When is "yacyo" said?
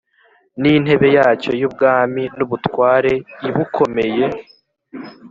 1.17-1.51